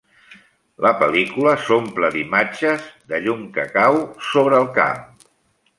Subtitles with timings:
[0.85, 5.07] La pel·lícula s'omple d'imatges de llum que cau sobre el camp.